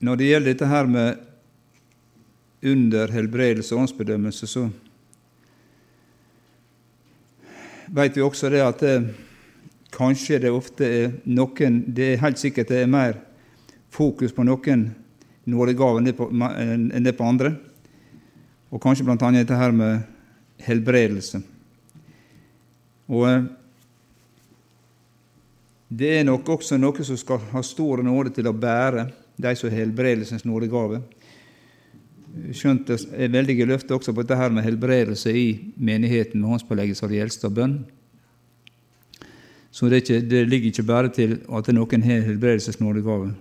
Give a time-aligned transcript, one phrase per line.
[0.00, 1.26] når det gjelder dette her med
[2.64, 4.66] under helbredelse og åndsbedømmelse, så
[7.90, 8.94] vet vi også det at det,
[9.92, 13.18] kanskje det ofte er noen Det er helt sikkert det er mer
[13.90, 14.88] fokus på noen
[15.50, 17.54] nådegaver enn det på andre.
[18.70, 19.30] Og kanskje bl.a.
[19.34, 20.04] dette her med
[20.62, 21.40] helbredelse.
[23.10, 23.48] Og eh,
[25.90, 29.08] det er nok også noe som skal ha stor nåde til å bære
[29.42, 31.02] de som har helbredelsens nådegave.
[32.54, 37.06] Skjønt det er veldige løfter også på dette her med helbredelse i menigheten med håndspåleggelse
[37.06, 37.78] av de eldste og bønn.
[39.70, 43.32] Så det, ikke, det, ligger ikke bare til at noen har helbredelsens nådegave.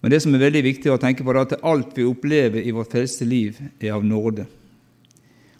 [0.00, 2.72] Men det som er veldig viktig å tenke på, er at alt vi opplever i
[2.74, 4.46] vårt frelste liv, er av nåde.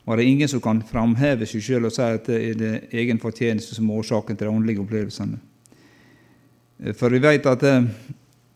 [0.07, 2.73] Og det er ingen som kan framheve seg sjøl og si at det er det
[2.99, 5.39] egen fortjeneste som er årsaken til de åndelige opplevelsene.
[6.97, 7.85] For vi vet at eh,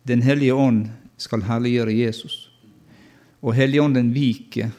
[0.05, 2.51] Den hellige ånd skal herliggjøre Jesus.
[3.41, 4.73] Og Helligånden viker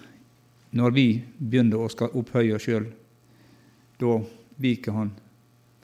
[0.75, 1.05] når vi
[1.39, 2.85] begynner å skal opphøye oss sjøl.
[3.97, 4.19] Da
[4.61, 5.11] viker han.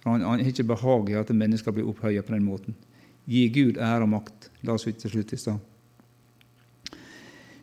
[0.01, 2.77] For han har ikke behag i at mennesker blir opphøyet på den måten.
[3.25, 5.59] Gi Gud ære og makt, la oss til slutt i stad.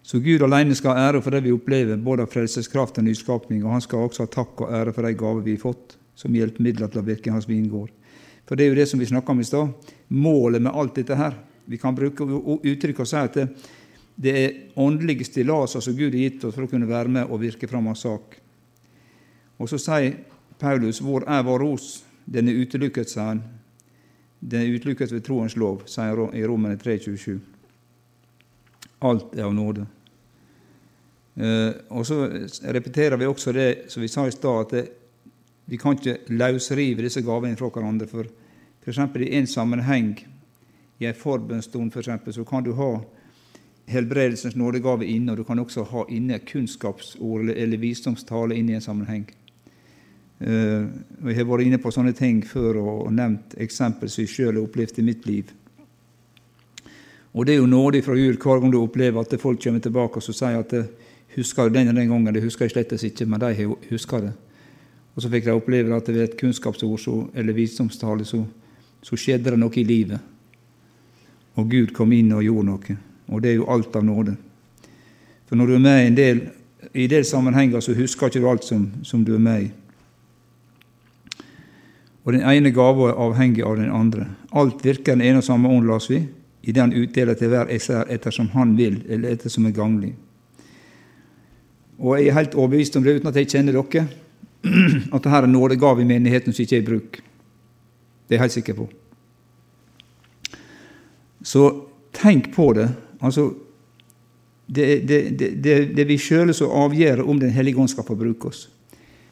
[0.02, 3.61] Så Gud alene skal ha ære for det vi opplever, både av frelseskraft og nyskapning,
[3.64, 6.34] og han skal også ha takk og ære for de gaver vi har fått som
[6.34, 7.91] hjelpemidler til å virke i hans vingård.
[8.48, 9.92] For det er jo det som vi snakka om i stad.
[10.08, 11.36] Målet med alt dette her.
[11.69, 13.48] Vi kan bruke uttrykk og si at det,
[14.16, 17.42] det er åndelige stillaser som Gud har gitt oss for å kunne være med og
[17.42, 18.38] virke fram hans sak.
[19.58, 20.16] Og så sier
[20.58, 23.42] Paulus, 'Hvor er vår ros?' Den er utelukket, sier han.
[24.41, 27.39] Den er utelukket ved troens lov, sier han i Romene 3,27.
[29.00, 29.86] Alt er av nåde.
[31.39, 32.27] Eh, og så
[32.74, 34.84] repeterer vi også det som vi sa i stad, at det,
[35.66, 38.08] vi kan ikke løsrive disse gavene fra hverandre.
[38.11, 38.27] For
[38.84, 38.98] f.eks.
[38.98, 40.14] i en sammenheng,
[40.98, 42.96] i en forbønnsstund f.eks., så kan du ha
[43.88, 48.84] helbredelsens nådegave inne, og du kan også ha inne kunnskapsord eller visdomstale inne i en
[48.84, 49.28] sammenheng.
[50.38, 50.86] Uh,
[51.27, 54.62] jeg har vært inne på sånne ting før og nevnt eksempel som jeg sjøl har
[54.62, 55.50] opplevd i mitt liv.
[57.34, 60.20] Og det er jo nådig fra Gud hver gang du opplever at folk kommer tilbake
[60.20, 60.74] og sier at
[61.36, 62.34] husker den og den gangen.
[62.34, 64.33] Det husker jeg slett ikke, men de husker det.
[65.14, 68.44] Og så fikk de oppleve at ved et kunnskapsord så, eller visdomstale så,
[69.02, 70.20] så, skjedde det noe i livet.
[71.58, 72.96] Og Gud kom inn og gjorde noe.
[73.29, 74.36] Og det er jo alt av nåde.
[75.48, 76.41] For når du er med i en del,
[76.95, 79.68] i del sammenhenger, så husker ikke du alt som, som du er med i.
[82.29, 84.27] Og den ene gava er avhengig av den andre.
[84.52, 86.20] Alt virker den ene og samme ånd, las vi,
[86.63, 90.13] i den utdeler til hver især ettersom han vil, eller ettersom er ganglig.
[91.98, 94.05] Og jeg er helt overbevist om det, uten at jeg kjenner dere,
[95.14, 97.20] at dette er nådegave i menigheten som ikke er i bruk.
[98.29, 98.89] Det er jeg helt sikker på.
[101.48, 101.64] Så
[102.13, 102.89] tenk på det.
[103.25, 103.55] Altså,
[104.67, 105.20] det, det,
[105.64, 108.67] det, det vi sjøle som avgjør om Den hellige ånd skal få bruke oss.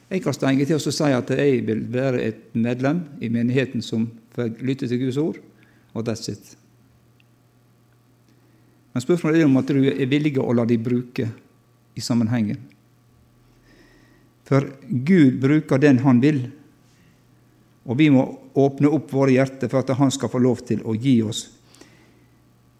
[0.08, 4.06] Jeg kan stenge til å si at jeg vil være et medlem i menigheten som
[4.36, 5.40] får lytte til Guds ord,
[5.92, 6.54] og that's it.
[8.94, 11.26] Men spørsmålet er om at du er villig å la dem bruke
[11.96, 12.62] i sammenhengen.
[14.46, 16.46] For Gud bruker den han vil,
[17.84, 18.24] og vi må
[18.56, 21.48] åpne opp våre hjerter for at han skal få lov til å gi oss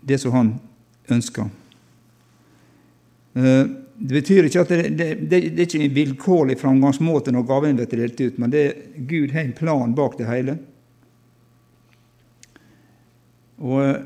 [0.06, 0.54] det som han
[1.12, 1.50] ønsker.
[3.36, 3.64] Eh,
[3.96, 7.78] det betyr ikke at det, det, det, det er ikke en vilkårlig framgangsmåte når gaven
[7.78, 8.52] blir delt ut, men
[9.08, 10.58] Gud har en plan bak det hele.
[13.56, 14.04] Og eh,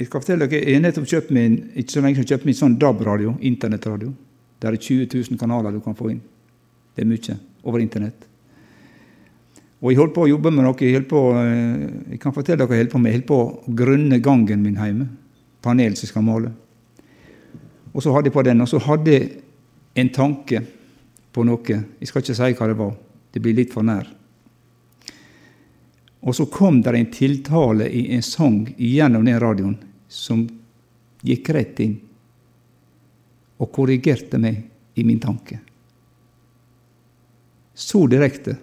[0.00, 2.56] jeg skal fortelle dere, jeg har nettopp kjøpt min, ikke så lenge siden kjøpt min
[2.56, 4.14] sånn DAB-radio, internettradio.
[4.60, 6.22] Der er 20 000 kanaler du kan få inn.
[6.96, 7.36] Det er mye
[7.68, 8.29] over Internett.
[9.80, 10.76] Og jeg holdt på å jobbe med noe.
[10.84, 13.12] Jeg, på, eh, jeg kan fortelle dere jeg holdt på med.
[13.12, 15.08] Jeg holdt på å grunne gangen min hjemme.
[15.64, 16.52] Panel som jeg skal male.
[17.90, 19.30] Og så hadde jeg på den, og så hadde jeg
[19.98, 20.62] en tanke
[21.32, 21.80] på noe.
[22.00, 22.94] Jeg skal ikke si hva det var.
[23.32, 24.08] Det blir litt for nær.
[26.20, 29.78] Og så kom det en tiltale i en sang gjennom den radioen
[30.10, 30.44] som
[31.24, 31.96] gikk rett inn
[33.60, 34.60] og korrigerte meg
[35.00, 35.58] i min tanke.
[37.74, 38.56] Så direkte.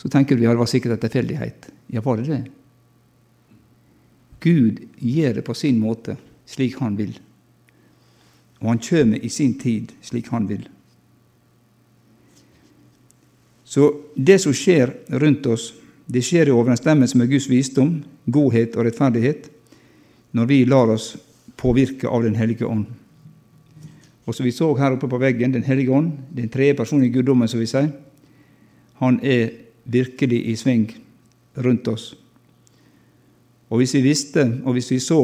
[0.00, 1.66] Så tenker du ja, det var sikkert en tilfeldighet.
[1.92, 2.44] Ja, var det det?
[4.40, 6.16] Gud gjør det på sin måte,
[6.48, 7.12] slik han vil.
[8.60, 10.64] Og han kommer i sin tid, slik han vil.
[13.68, 15.68] Så det som skjer rundt oss,
[16.10, 19.50] det skjer i overensstemmelse med Guds visdom, godhet og rettferdighet
[20.32, 21.12] når vi lar oss
[21.60, 22.86] påvirke av Den hellige ånd.
[24.24, 27.12] Og som vi så her oppe på veggen, Den hellige ånd, den tredje personen i
[27.12, 27.92] guddommen, som vi sier,
[28.94, 29.50] han er
[29.84, 30.88] virkelig i sving
[31.54, 32.14] rundt oss.
[33.70, 35.20] Og hvis vi visste, og hvis vi så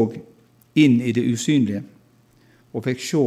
[0.78, 1.82] inn i det usynlige,
[2.76, 3.22] og fikk se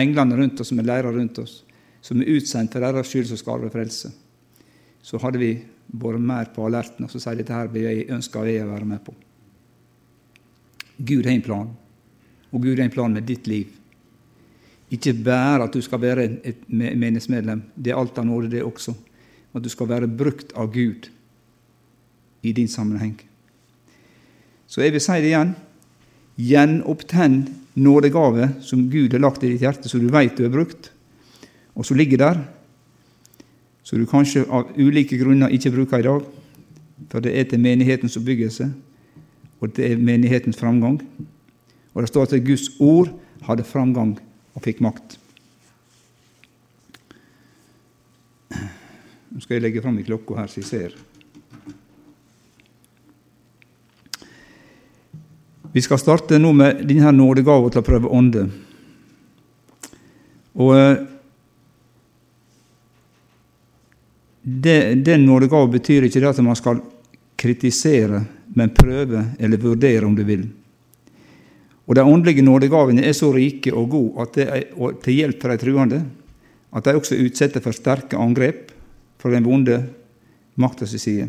[0.00, 1.60] englene rundt oss som er leirer rundt oss,
[2.04, 4.10] som er utsendt for deres skyld som skal arve frelse,
[5.04, 5.52] så hadde vi
[6.00, 9.04] vært mer på alerten og så sier dette her jeg ønsker jeg å være med
[9.04, 9.14] på.
[10.96, 11.70] Gud har en plan,
[12.50, 13.70] og Gud har en plan med ditt liv.
[14.94, 18.94] Ikke bare at du skal være et menighetsmedlem, det er alt av nåde, det også.
[19.54, 21.08] At du skal være brukt av Gud
[22.44, 23.16] i din sammenheng.
[24.66, 25.54] Så jeg vil si det igjen.
[26.34, 27.44] Gjenopptenn
[27.78, 30.90] nådegave som Gud har lagt i ditt hjerte, så du veit du har brukt,
[31.74, 32.40] og som ligger der,
[33.84, 36.26] som du kanskje av ulike grunner ikke bruker i dag.
[37.10, 38.70] For det er til menighetens oppbyggelse,
[39.60, 41.00] og det er menighetens framgang.
[41.94, 43.10] Og det står at Guds ord
[43.46, 44.16] hadde framgang
[44.54, 45.18] og fikk makt.
[49.34, 50.92] Nå skal jeg legge fram i klokka her, så jeg ser.
[55.74, 58.44] Vi skal starte nå med denne nådegaven til å prøve ånde.
[60.54, 61.00] Og eh,
[64.44, 66.78] det, Den nådegaven betyr ikke det at man skal
[67.34, 68.22] kritisere,
[68.54, 70.46] men prøve eller vurdere, om du vil.
[71.88, 75.50] Og De åndelige nådegavene er så rike og gode at det er til hjelp for
[75.50, 76.00] de truende
[76.74, 78.70] at de også utsetter for sterke angrep
[79.24, 79.78] fra den vonde
[80.60, 81.28] makta si side.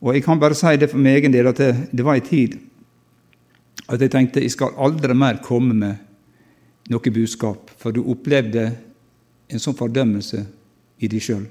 [0.00, 2.24] Og Jeg kan bare si det for min egen del at det, det var en
[2.24, 2.56] tid
[3.88, 6.00] at jeg tenkte jeg skal aldri mer komme med
[6.88, 8.64] noe budskap, for du opplevde
[9.48, 10.40] en sånn fordømmelse
[11.04, 11.44] i deg sjøl.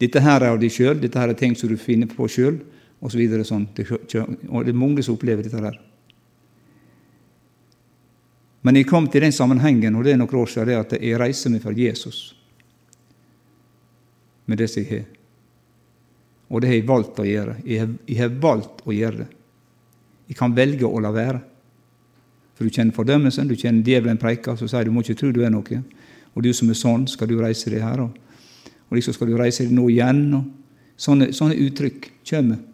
[0.00, 2.62] Dette her er av deg sjøl, dette her er ting som du finner på sjøl,
[3.04, 3.20] osv.
[3.28, 3.68] Så sånn.
[4.48, 5.76] Og det er mange som opplever dette her.
[8.64, 11.52] Men jeg kom til den sammenhengen, og det er noen år siden, at jeg reiser
[11.52, 12.37] meg for Jesus
[14.48, 15.06] med det som jeg har.
[16.48, 17.58] Og det har jeg valgt å gjøre.
[17.68, 19.28] Jeg har, jeg har valgt å gjøre det.
[20.28, 21.40] Jeg kan velge å la være.
[22.56, 25.42] For du kjenner fordømmelsen, du kjenner djevelen preker, som sier du må ikke tro du
[25.44, 25.82] er noe.
[26.34, 28.02] Og du som er sånn, skal du reise deg her?
[28.02, 28.16] Og,
[28.88, 30.24] og liksom skal du reise deg nå igjen?
[30.38, 32.64] Og sånne, sånne uttrykk kommer.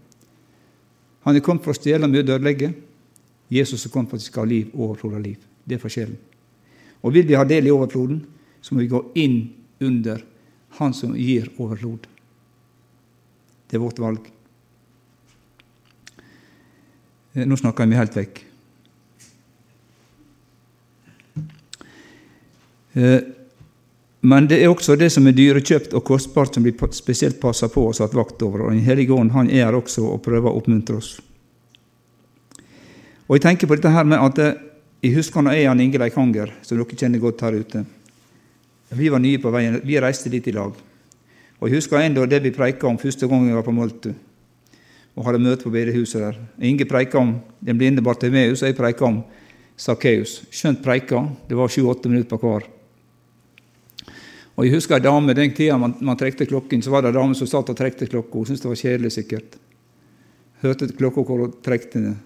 [1.25, 2.71] Han er kommet for å stjele, mye ødelegge.
[3.53, 5.43] Jesus er kommet for at vi skal ha liv, overflod av liv.
[5.65, 6.17] Det er forskjellen.
[7.05, 8.23] Og vil vi ha del i overfloden,
[8.65, 9.39] så må vi gå inn
[9.85, 10.23] under
[10.79, 12.07] Han som gir overflod.
[13.71, 14.27] Det er vårt valg.
[17.35, 18.43] Eh, nå snakker meg helt vekk.
[22.95, 23.23] Eh,
[24.25, 27.89] men det er også det som er dyrekjøpt og kostbart, som blir spesielt passa på
[27.91, 28.65] og satt vakt over.
[28.65, 31.19] Og Den hellige ånd han er her også og prøver å oppmuntre oss.
[33.27, 34.63] Og Jeg tenker på dette her med at eh,
[35.05, 37.85] jeg husker når jeg og Inge Leikanger, som dere kjenner godt her ute
[38.97, 39.81] Vi var nye på veien.
[39.85, 40.75] Vi reiste dit i lag.
[41.61, 44.13] Og Jeg husker ennå det vi preika om første gang jeg var på Moltu
[45.15, 46.39] og hadde møte på bedehuset der.
[46.59, 49.21] Inge preika om den blinde Bartimeus, og jeg preika om
[49.77, 50.41] Sakkeus.
[50.51, 51.23] Skjønt preika.
[51.49, 52.67] Det var sju-åtte minutter på hver.
[54.57, 57.19] Og Jeg husker ei dame den tida man, man trekte klokken, så var det ei
[57.19, 58.39] dame som satt og trekte klokka.
[58.39, 59.57] Hun syntes det var kjedelig, sikkert.
[60.63, 62.19] Hørte klokka hvor hun trekte den.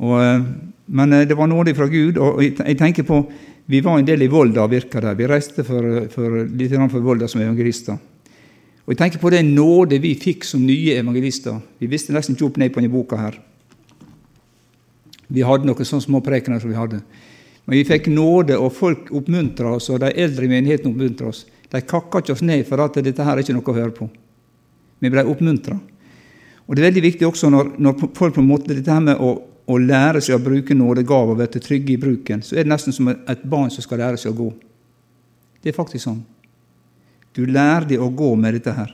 [0.00, 0.46] Og, eh,
[0.86, 2.18] men eh, det var nåde fra Gud.
[2.18, 3.20] og jeg tenker på,
[3.66, 5.14] Vi var en del i Volda, virka der.
[5.16, 7.96] Vi reiste for, for, litt for Volda som evangelister.
[8.84, 11.56] Og Jeg tenker på den nåde vi fikk som nye evangelister.
[11.80, 13.38] Vi visste nesten ikke opp ned på denne boka her.
[15.32, 17.00] Vi hadde noen sånne små prekener som vi hadde.
[17.64, 21.46] Men vi fikk nåde, og folk oppmuntra oss, og de eldre i menigheten oppmuntra oss.
[21.72, 24.10] De kakka ikke oss ned for at dette her er ikke noe å høre på.
[25.00, 25.78] Vi ble oppmuntra.
[26.68, 29.16] Og det er veldig viktig også når, når folk på en måte dette her med
[29.20, 29.32] å,
[29.64, 32.92] å lære seg å bruke nådegaver og være trygge i bruken, så er det nesten
[32.92, 34.48] som et barn som skal lære seg å gå.
[35.62, 36.20] Det er faktisk sånn.
[37.34, 38.92] Du lærer deg å gå med dette her.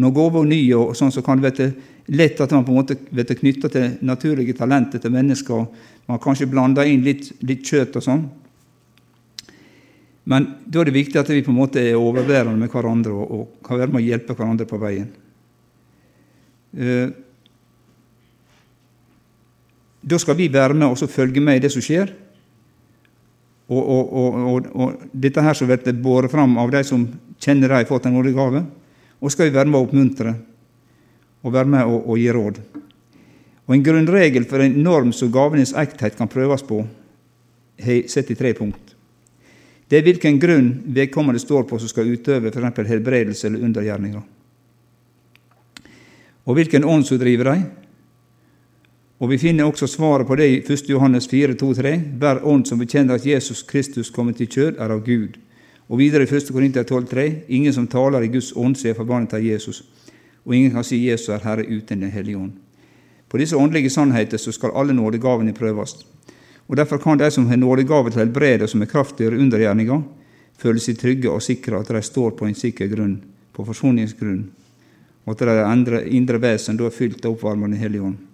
[0.00, 1.68] Når gåva er ny, og sånn, så kan det være
[2.16, 5.68] lett at man på en måte blir knytta til naturlige talenter til mennesker.
[6.08, 8.24] Man kanskje blander inn litt, litt kjøtt og sånn.
[10.24, 13.34] Men da er det viktig at vi på en måte er overbærende med hverandre og,
[13.36, 15.10] og kan være med å hjelpe hverandre på veien.
[16.74, 17.12] Eh,
[20.04, 22.12] da skal vi være med og følge med i det som skjer.
[23.72, 27.06] Og, og, og, og, dette her som blir båret fram av de som
[27.40, 28.60] kjenner de har fått en nådegave,
[29.24, 30.34] og skal vi være med å oppmuntre
[31.44, 32.60] og være med og, gi råd.
[33.64, 36.82] Og En grunnregel for en norm som gavenes ekthet kan prøves på,
[37.80, 38.92] har sett i tre punkt.
[39.88, 42.88] Det er hvilken grunn vedkommende står på som skal utøve f.eks.
[42.88, 44.22] helbredelse eller undergjerninger.
[46.44, 47.64] Og hvilken ånd som driver dem,
[49.18, 50.88] og Vi finner også svaret på det i 1.
[50.90, 51.92] Johannes 4, 2-3.
[52.18, 55.38] Hver ånd som bekjenner at Jesus Kristus kommet til kjød, er av Gud.
[55.88, 56.50] Og videre i 1.
[56.52, 57.26] Korinter 12, 3.
[57.48, 59.84] Ingen som taler i Guds ånd, ser forbannet av Jesus.
[60.44, 62.52] Og ingen kan si Jesus er Herre uten Den hellige ånd.
[63.28, 66.06] På disse åndelige sannheter så skal alle nådegavene prøves.
[66.68, 70.02] Og Derfor kan de som har nådegave til å helbrede, som er kraftigere undergjerninger,
[70.58, 74.44] føle seg trygge og sikre at de står på en sikker grunn, på forsoningsgrunn,
[75.24, 78.33] og at deres indre vesen da er fylt av oppvarmende Hellige Ånd.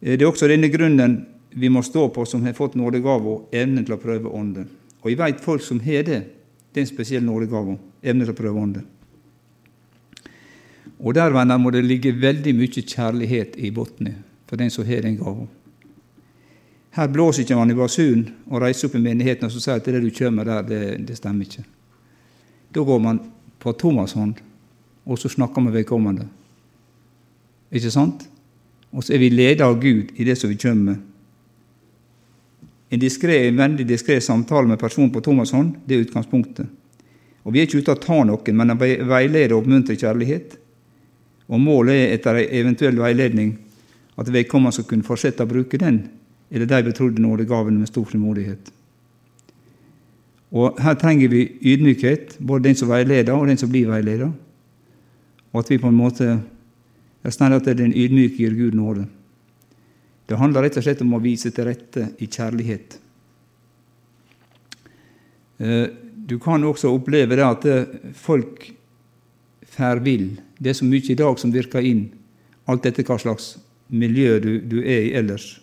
[0.00, 3.54] Eh, det er også denne grunnen vi må stå på, som har fått nådegave og
[3.54, 4.68] evnen til å prøve ånden.
[5.02, 6.22] Og jeg vet folk som har det.
[6.70, 8.88] Det er en spesiell nådegave, evnen til å prøve ånden.
[11.00, 15.02] Og der venner, må det ligge veldig mye kjærlighet i bunnen for den som har
[15.02, 15.48] den gaven.
[16.90, 20.02] Her blåser ikke man i basun og reiser opp i menigheten og sier at det
[20.02, 21.62] du kommer der, det, det stemmer ikke.
[22.74, 23.20] Da går man
[23.62, 24.34] på Thomas' hånd,
[25.06, 26.26] og så snakker man vedkommende.
[27.70, 28.26] Ikke sant?
[28.92, 31.06] Og så er vi ledet av Gud i det som vi kommer med.
[32.90, 35.54] En, diskret, en vennlig, diskré samtale med personen på Thomas'
[35.86, 36.66] det er utgangspunktet.
[37.44, 40.58] Og Vi er ikke ute å ta noen, men å veilede og oppmuntre kjærlighet.
[41.48, 43.58] Og Målet er etter en eventuell veiledning
[44.18, 46.08] at vedkommende skal kunne fortsette å bruke den
[46.50, 48.72] eller de betrodde nådegavene med stor frimodighet.
[50.50, 54.32] Og Her trenger vi ydmykhet, både den som veileder, og den som blir veileder.
[55.52, 56.40] Og at vi på en måte
[57.24, 59.06] jeg snakker at den ydmyke gir Gud nåde.
[60.30, 62.96] Det handler rett og slett om å vise til rette i kjærlighet.
[65.60, 65.88] Eh,
[66.30, 68.70] du kan også oppleve det at eh, folk
[69.66, 70.38] fær vill.
[70.56, 72.06] Det er så mye i dag som virker inn,
[72.70, 73.56] alt etter hva slags
[73.90, 75.58] miljø du, du er i ellers.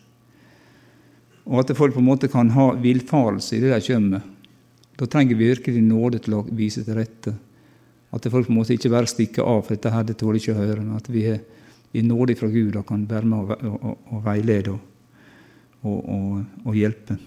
[1.47, 4.33] Og at folk på en måte kan ha villfarelse i det de kommer med.
[4.97, 7.33] Da trenger vi virkelig nåde til å vise til rette.
[8.17, 10.55] At folk på en måte ikke bare stikker av, for dette her det tåler ikke
[10.55, 10.81] å høre.
[10.81, 11.41] Men at vi er
[11.93, 14.83] i nåde fra Gud og kan være med og, og, og veilede og,
[16.65, 17.17] og, hjelpe.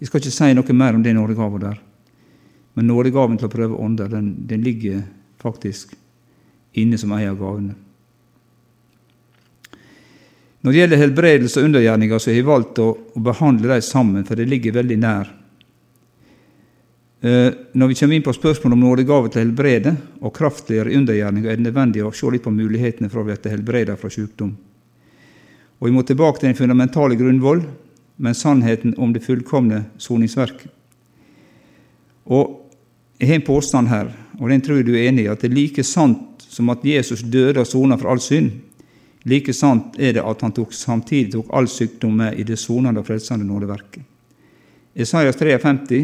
[0.00, 1.80] Jeg skal ikke si noe mer om den nådegaven der.
[2.78, 5.02] Men nådegaven til å prøve ånder, den, den ligger
[5.42, 5.96] faktisk
[6.78, 7.74] inne som en av gavene.
[10.60, 14.26] Når det gjelder helbredelse og undergjerninger, så har jeg valgt å, å behandle dem sammen,
[14.28, 15.30] for det ligger veldig nær.
[17.20, 21.58] Eh, når vi kommer inn på spørsmålet om nådegave til helbrede og kraftigere undergjerninger, er
[21.58, 24.54] det nødvendig å se litt på mulighetene for å bli helbredet fra sykdom.
[25.80, 27.62] Og Vi må tilbake til den fundamentale grunnvoll,
[28.16, 30.70] men sannheten om det fullkomne soningsverket.
[32.26, 32.56] Og
[33.20, 34.06] Jeg har en påstand her,
[34.40, 36.82] og den tror jeg du er enig i, at det er like sant som at
[36.82, 38.50] Jesus døde og sona for all synd,
[39.28, 43.02] Like sant er det at han tok, samtidig tok all sykdom med i det sonende
[43.02, 44.02] og frelsende nådeverket.
[44.96, 45.98] Isaias 53,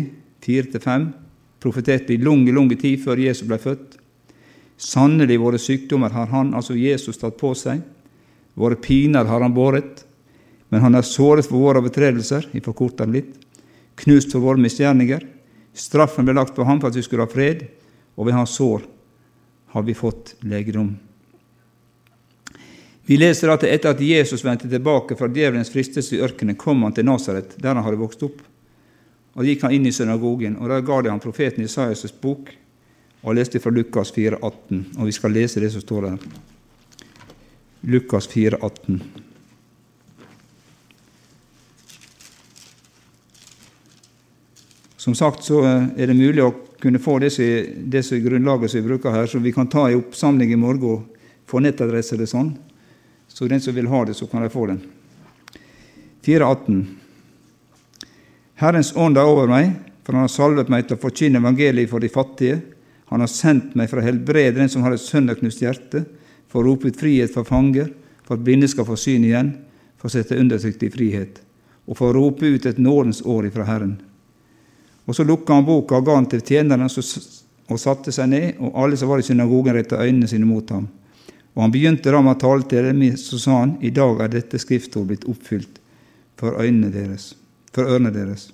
[0.47, 1.07] 4-5,
[1.63, 3.97] profeterte i lang, lang tid før Jesus ble født.
[4.77, 7.81] Sannelig våre sykdommer har han, altså Jesus, tatt på seg.
[8.55, 10.05] Våre piner har han båret.
[10.69, 13.35] Men han er såret for våre overtredelser, jeg forkorter litt,
[14.03, 15.23] knust for våre misgjerninger.
[15.77, 17.67] Straffen ble lagt på ham for at vi skulle ha fred,
[18.17, 18.83] og ved hans sår
[19.77, 20.95] har vi fått legedom.
[23.07, 26.95] Vi leser at etter at Jesus vendte tilbake fra djevelens fristelse i ørkenen, kom han
[26.97, 28.41] til Nasaret, der han hadde vokst opp.
[29.37, 32.49] Og gikk han inn i synagogen, og der ga de han profeten Isaias' bok,
[33.27, 34.85] og leste fra Lukas 4, 18.
[34.99, 36.27] Og vi skal lese det som står der.
[37.91, 39.01] Lukas 4, 18.
[45.07, 49.15] Som sagt så er det mulig å kunne få disse, er grunnlaget som vi bruker
[49.15, 52.55] her, så vi kan ta i oppsamling i morgen og få nettadresse eller sånn.
[53.29, 54.81] Så den som vil ha det, så kan de få den.
[56.27, 57.06] 4.18.
[58.57, 59.75] Herrens ånd er over meg,
[60.07, 62.61] for han har salvet meg til å forkynne evangeliet for de fattige.
[63.13, 66.07] Han har sendt meg for å helbrede den som har et sønderknust hjerte,
[66.49, 67.93] for å rope ut frihet for fanger,
[68.25, 69.53] for at blinde skal få syn igjen,
[70.01, 71.41] for å sette undertrykte i frihet,
[71.87, 73.97] og for å rope ut et nådens år ifra Herren.
[75.07, 76.89] Og så lukka han boka og ga den til tjenerne,
[77.67, 80.89] og satte seg ned, og alle som var i synagogen, retta øynene sine mot ham.
[81.57, 84.33] Og han begynte da med å tale til dem, så sa han, i dag er
[84.33, 85.81] dette skriftord blitt oppfylt
[86.37, 87.35] for øynene deres,
[87.77, 88.49] for ørene deres.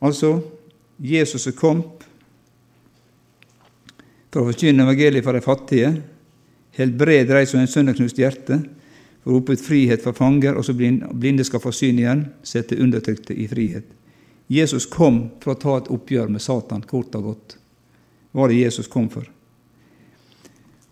[0.00, 0.38] Altså,
[0.96, 2.06] Jesus er kommet
[4.32, 5.90] for å forkynne evangeliet for de fattige,
[6.76, 8.58] helbrede de som har sønderknust hjerte,
[9.24, 13.34] for å ut frihet for fanger, og så blinde skal få syn igjen, sette undertrykte
[13.34, 13.86] i frihet.
[14.52, 17.56] Jesus kom for å ta et oppgjør med Satan, kort og godt.
[18.36, 19.24] Var det Jesus kom for?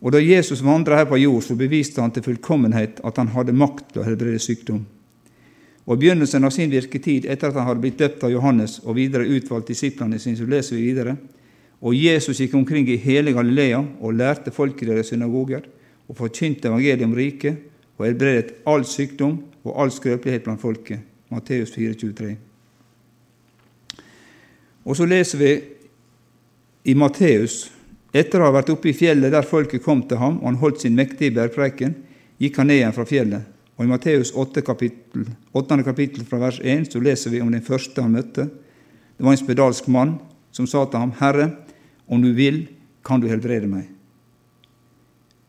[0.04, 3.54] Og da Jesus vandra her på jord, så beviste han til fullkommenhet at han hadde
[3.56, 4.82] makt til å helbrede sykdom.
[5.84, 8.96] Og I begynnelsen av sin virketid, etter at han hadde blitt døpt av Johannes og
[8.96, 11.16] videre utvalgt disiplene sine, så leser vi videre.
[11.84, 15.66] Og Jesus gikk omkring i hele Galilea og lærte folk i deres synagoger
[16.08, 17.60] og forkynte evangeliet om riket
[17.98, 21.04] og helbredet all sykdom og all skrøpelighet blant folket.
[21.32, 22.32] Matteus 4,23.
[24.84, 25.52] Og så leser vi
[26.84, 27.66] i Matteus
[28.14, 30.84] etter å ha vært oppe i fjellet der folket kom til ham, og han holdt
[30.84, 31.96] sin mektige bergpreken,
[32.38, 33.53] gikk han ned igjen fra fjellet.
[33.76, 35.82] Og I Matteus 8, kapittel, 8.
[35.82, 38.46] kapittel fra vers 1 så leser vi om den første han møtte.
[39.16, 40.18] Det var en spedalsk mann
[40.54, 41.50] som sa til ham, 'Herre,
[42.08, 42.68] om du vil,
[43.04, 43.90] kan du helbrede meg.'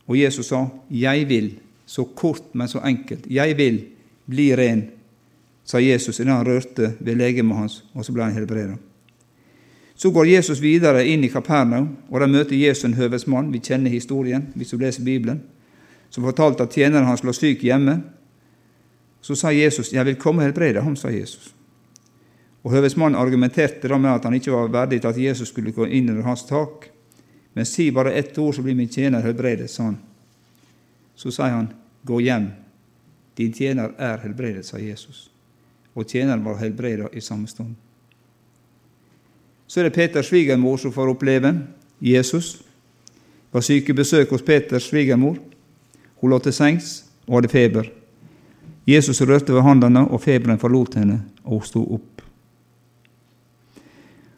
[0.08, 3.26] Og Jesus sa, 'Jeg vil', så kort, men så enkelt.
[3.26, 3.84] 'Jeg vil
[4.26, 4.90] bli ren',
[5.64, 8.78] sa Jesus idet han rørte ved legemet hans, og så ble han helbredet.
[9.96, 13.52] Så går Jesus videre inn i Kapernaum, og der møter Jesus en høvesmann.
[13.52, 15.40] Vi kjenner historien hvis du leser Bibelen.
[16.10, 18.02] Som fortalte at tjeneren hans lå syk hjemme.
[19.26, 21.54] Så sa Jesus, 'Jeg vil komme og helbrede ham', sa Jesus.
[22.64, 25.84] Og Høvesmannen argumenterte da med at han ikke var verdig til at Jesus skulle gå
[25.84, 26.90] inn under hans tak.
[27.54, 29.98] Men si bare ett ord, så blir min tjener helbredet, sa han.
[31.16, 31.72] Så sier han,
[32.04, 32.50] 'Gå hjem,
[33.36, 35.30] din tjener er helbredet', sa Jesus.
[35.94, 37.74] Og tjeneren var helbredet i samme stund.
[39.66, 41.66] Så er det Peters svigermor som får oppleve
[42.00, 42.62] Jesus.
[43.52, 45.36] Var sykebesøk hos Peters svigermor.
[46.16, 48.05] Hun lå til sengs og hadde feber.
[48.86, 52.22] Jesus rørte ved håndene, og feberen forlot henne, og hun sto opp.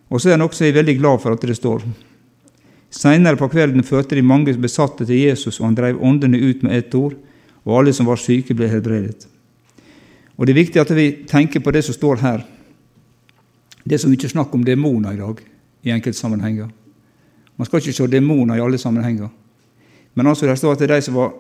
[0.09, 1.85] Og så er han også veldig glad for at det står
[2.89, 6.73] Seinere på kvelden førte de mange besatte til Jesus, og han drev åndene ut med
[6.73, 7.19] ett ord,
[7.69, 9.27] og alle som var syke, ble helbredet.
[10.39, 12.47] Og Det er viktig at vi tenker på det som står her.
[13.85, 15.43] Det er så mye snakk om demoner i dag
[15.85, 16.69] i enkeltsammenhenger.
[17.57, 19.29] Man skal ikke se demoner i alle sammenhenger.
[20.15, 21.33] Men altså det står at det er de som var,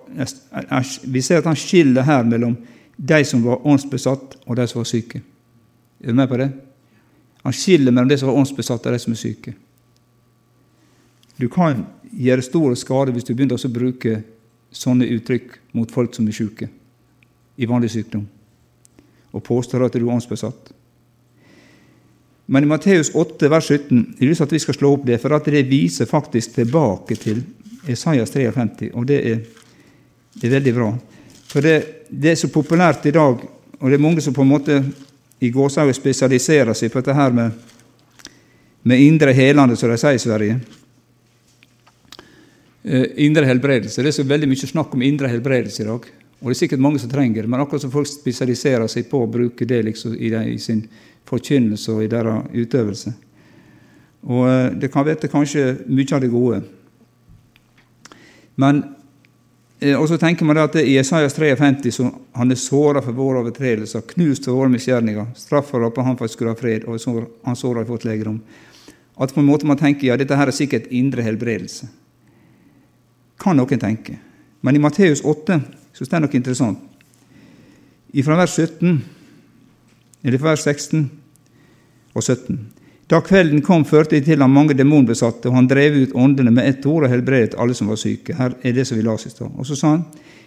[1.06, 2.56] vi ser at han skiller her mellom
[2.98, 5.20] de som var åndsbesatt, og de som var syke.
[6.02, 6.50] Er du med på det?
[7.46, 9.54] Han skiller mellom de som var åndsbesatt, og de som er syke.
[11.38, 14.22] Du kan gjøre stor skade hvis du begynner å bruke
[14.74, 16.68] sånne uttrykk mot folk som er syke
[17.58, 18.26] i vanlig sykdom,
[19.34, 20.72] og påstår at du er åndsbesatt.
[22.48, 25.34] Men i Matteus 8, vers 17 jeg lyst at vi skal slå opp det, for
[25.36, 27.42] at det viser faktisk tilbake til
[27.88, 29.42] Esaias 53, og det er,
[30.34, 30.90] det er veldig bra.
[31.48, 31.76] For det,
[32.10, 33.44] det, er så populært i dag,
[33.78, 34.78] og det er mange som på en måte
[35.40, 37.52] i gåsehudet spesialiserer seg på dette her med,
[38.82, 40.58] med indre helende, som de sier i Sverige.
[42.82, 44.02] Eh, indre helbredelse.
[44.02, 46.08] Det er så veldig mye snakk om indre helbredelse i dag.
[46.38, 49.24] Og det er sikkert mange som trenger det, men akkurat som folk spesialiserer seg på
[49.24, 50.84] å bruke det liksom i, de, i, sin
[51.28, 53.12] forkynnelse og i deres utøvelse.
[54.26, 56.62] Og eh, det kan vite kanskje mye av det gode.
[58.58, 58.82] Men
[59.78, 64.02] og så tenker man at I Isaias 53 så han er såra for våre overtredelser,
[64.10, 65.30] knust for våre misgjerninger.
[65.38, 66.98] Straffa på han for at skulle ha fred, og
[67.46, 68.40] han såra fått legedom.
[69.18, 71.88] At på en måte man tenker ja, dette her er sikkert indre helbredelse
[73.38, 74.18] kan noen tenke.
[74.60, 75.60] Men i Matteus 8
[75.94, 76.84] så står det noe interessant.
[78.24, 78.98] Fra vers 17,
[80.24, 81.04] eller fra vers 16
[82.16, 82.58] og 17.
[83.08, 86.68] Da kvelden kom, førte de til ham mange demonbesatte, og han drev ut åndene med
[86.68, 88.34] ett ord og helbredet alle som var syke.
[88.36, 89.54] Her er det som vi las i stad.
[89.56, 90.02] Og så sa han,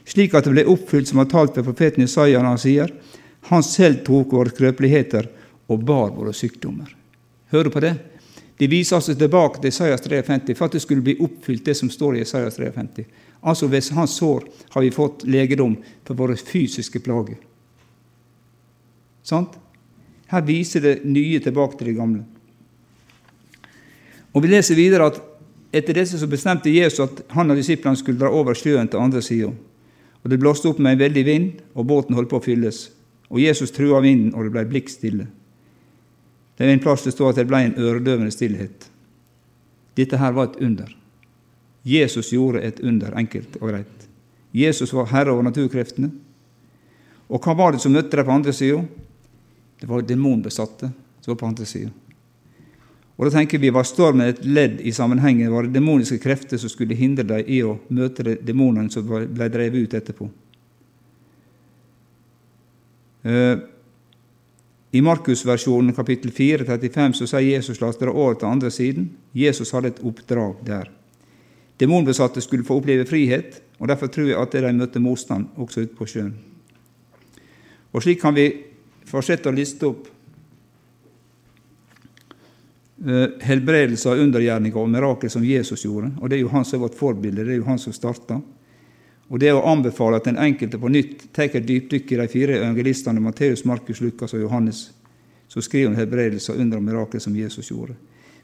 [0.05, 2.93] slik at det ble oppfylt som har talt ved profeten Jesaja, når han sier,
[3.49, 5.25] han selv tok våre skrøpeligheter
[5.73, 6.91] og bar våre sykdommer.
[7.49, 7.95] Hører du på det?
[8.61, 11.89] De viser altså tilbake til Isaias 53 for at det skulle bli oppfylt, det som
[11.89, 13.07] står i Isaias 53.
[13.41, 14.45] Altså ved hans sår
[14.75, 15.73] har vi fått legedom
[16.05, 17.39] for våre fysiske plager.
[19.25, 19.57] Sant?
[20.29, 22.21] Her viser det nye tilbake til det gamle.
[24.33, 25.19] Og Vi leser videre at
[25.71, 29.21] etter dette så bestemte Jesus at han og disiplene skulle dra over sjøen til andre
[29.23, 29.51] sida.
[30.23, 32.89] Det blåste opp med en veldig vind, og båten holdt på å fylles.
[33.31, 35.27] Og Jesus trua vinden, og det ble blikk stille.
[36.57, 38.89] Det er en plass det står at det ble en øredøvende stillhet.
[39.97, 40.91] Dette her var et under.
[41.87, 44.07] Jesus gjorde et under, enkelt og greit.
[44.53, 46.11] Jesus var herre over naturkreftene.
[47.31, 48.83] Og hva var det som møtte dem på andre sida?
[49.79, 50.91] Det var demonbesatte
[51.23, 51.89] som var på andre sida.
[53.21, 55.51] Og da tenker vi, Var stormen et ledd i sammenhengen?
[55.53, 59.49] Var det demoniske krefter som skulle hindre dem i å møte de demonene som ble
[59.53, 60.29] drevet ut etterpå?
[63.21, 63.61] Uh,
[64.91, 69.11] i Markusversjonen kapittel 4, 35 så sier Jesus la oss dra over til andre siden.
[69.37, 70.89] Jesus hadde et oppdrag der.
[71.77, 75.95] Demonbesatte skulle få oppleve frihet, og derfor tror jeg at de møtte motstand også ute
[75.95, 76.33] på sjøen.
[77.93, 78.49] Og Slik kan vi
[79.05, 80.09] fortsette å liste opp
[83.05, 86.11] uh, av undergjerninger og mirakel som Jesus gjorde.
[86.21, 88.41] Og Det er jo han som er vårt forbilde, det er jo han som starta.
[89.31, 92.57] Og det å anbefale at den enkelte på nytt tar et dypdykk i de fire
[92.59, 94.89] evangelistene Matteus, Markus, Lukas og Johannes,
[95.47, 97.95] så skriver han helbredelse under og mirakel som Jesus gjorde.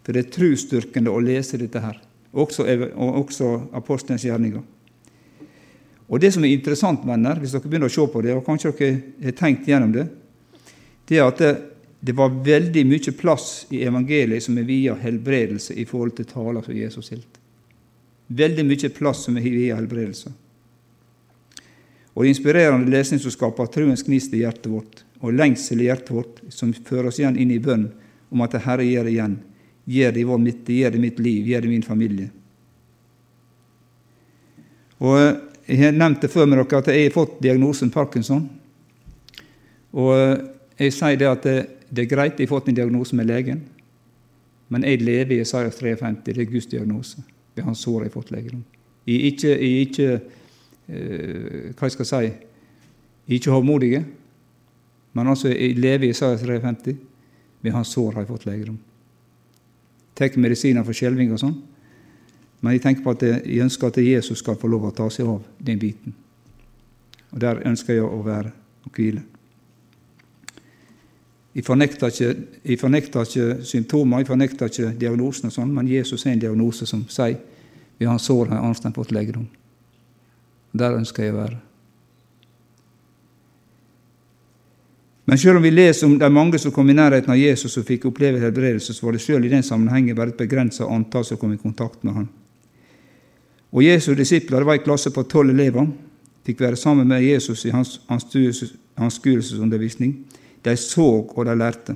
[0.04, 2.00] For det er trosstyrkende å lese dette her,
[2.32, 2.64] også,
[2.96, 4.64] og også apostelens gjerninger.
[6.08, 8.72] Og Det som er interessant, venner, hvis dere begynner å se på det, og kanskje
[8.80, 10.06] dere har tenkt gjennom det,
[11.08, 11.44] det er at
[12.00, 16.26] det, det var veldig mye plass i evangeliet som er via helbredelse i forhold til
[16.26, 17.40] taler som Jesus holdt.
[18.28, 20.32] Veldig mye plass som er via helbredelse.
[22.18, 26.40] og inspirerende lesning som skaper troens gnist i hjertet vårt, og lengsel i hjertet vårt,
[26.50, 27.92] som fører oss igjen inn i bønn
[28.34, 29.36] om at det Herre gjør det igjen.
[29.86, 32.30] Gjør det i vår midte, gjør det i mitt liv, gjør det i min familie.
[34.98, 38.46] Og Jeg har nevnt det før med dere at jeg har fått diagnosen Parkinson.
[39.92, 40.14] Og
[40.80, 41.48] jeg sier det at
[41.90, 43.62] det, er greit, jeg har fått en diagnose med legen,
[44.70, 46.24] men jeg lever i Isaias 53.
[46.26, 47.24] Det er Guds diagnose.
[47.56, 48.64] Er hans sår jeg har fått legedom.
[49.08, 50.08] Jeg er ikke, jeg er ikke
[50.88, 52.34] eh, Hva jeg skal si Jeg
[53.28, 54.02] er ikke hovmodig,
[55.14, 56.98] men altså, jeg lever i Isaias 53.
[57.62, 58.78] Ved hans sår har jeg fått legedom.
[60.16, 61.56] Tar medisiner for skjelving og sånn.
[62.62, 65.30] Men jeg tenker på at jeg ønsker at Jesus skal få lov å ta seg
[65.30, 66.16] av den biten.
[67.32, 68.52] Og Der ønsker jeg å være
[68.86, 69.24] og hvile.
[71.58, 76.44] Jeg fornekter ikke, ikke symptomer, jeg fornekter ikke diagnosen, og sånn, men Jesus er en
[76.44, 77.40] diagnose som sier
[77.98, 79.48] vi har sår har anstendt fått legedom.
[80.78, 81.58] Der ønsker jeg å være.
[85.28, 87.88] Men selv om vi leser om de mange som kom i nærheten av Jesus og
[87.90, 91.42] fikk oppleve helbredelse, så var det selv i den sammenhengen bare et begrenset antall som
[91.42, 92.30] kom i kontakt med ham.
[93.74, 95.90] Og Jesu disipler var i klasse på tolv elever.
[96.48, 100.16] Fikk være sammen med Jesus i hans, hans skuelsesundervisning.
[100.68, 101.96] De så og de lærte.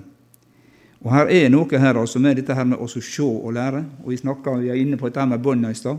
[1.01, 3.83] Og Her er noe her altså med dette her med å se og lære.
[4.03, 5.97] Og Vi snakket, vi er inne på dette med båndene i stad.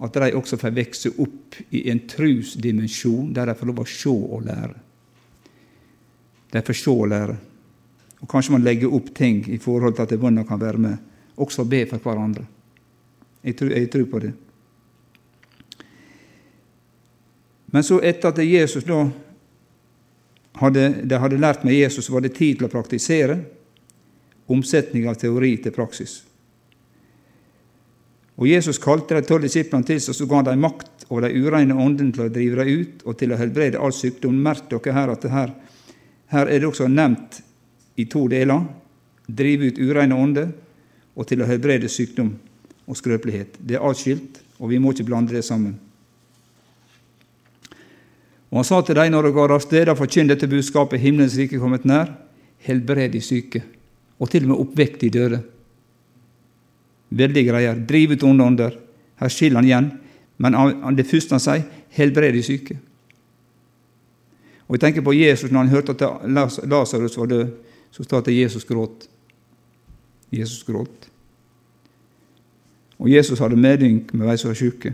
[0.00, 4.08] At de også får vokse opp i en trusdimensjon der de får lov å se
[4.10, 4.76] og lære.
[6.52, 7.36] De får se og lære.
[8.20, 10.96] Og Kanskje man legger opp ting i forhold til at bøndene kan være med.
[11.36, 12.46] Også be for hverandre.
[13.44, 14.32] Jeg tror, jeg tror på det.
[17.72, 19.04] Men så etter at Jesus da
[20.58, 23.38] hadde, de hadde lært med Jesus, var det tid til å praktisere
[24.50, 26.20] omsetning av teori til praksis.
[28.40, 31.76] Og Jesus kalte de tolv disiplene til seg, så ga de makt over de ureine
[31.76, 34.38] åndene til å drive dem ut og til å helbrede all sykdom.
[34.40, 35.52] Merk dere her at her,
[36.32, 37.42] her er det også nevnt
[38.00, 38.64] i to deler.
[39.28, 40.48] Drive ut ureine ånder
[41.14, 42.32] og til å helbrede sykdom
[42.88, 43.60] og skrøpelighet.
[43.60, 45.76] Det er atskilt, og vi må ikke blande det sammen.
[48.50, 51.56] Og han sa til dem når de går av sted, forkynn dette budskapet, himmelens rike
[51.56, 52.10] er kommet nær,
[52.66, 53.62] helbred de syke,
[54.18, 55.40] og til og med oppvekk de døde.
[57.10, 57.78] Veldig greier.
[57.86, 58.76] Driv ut onde ånder.
[59.20, 59.88] Her skiller han igjen,
[60.40, 62.78] men det første han sier, helbred de syke.
[64.68, 67.48] Og Jeg tenker på Jesus når han hørte at Lasarus var død,
[67.90, 69.08] så står det at Jesus gråt.
[70.30, 71.08] Jesus gråt.
[72.98, 74.92] Og Jesus hadde medynk med de som var syke.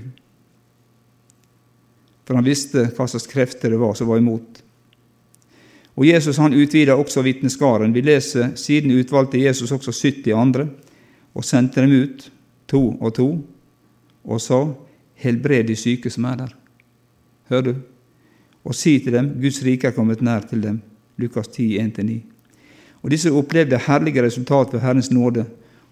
[2.27, 4.63] For han visste hva slags krefter det var som var imot.
[5.97, 7.95] Og Jesus han utvida også vitneskaren.
[7.95, 10.67] Vi leser siden utvalgte Jesus også 70 andre
[11.37, 12.31] og sendte dem ut,
[12.69, 13.29] to og to,
[14.25, 14.65] og sa:"
[15.17, 16.57] Helbred de syke som er der.
[17.49, 17.75] Hører du?
[18.65, 20.81] Og si til dem:" Guds rike er kommet nær til dem.
[21.17, 22.21] Lukas 10, 1-9.
[23.03, 25.45] Og Disse opplevde herlige resultat ved Herrens nåde,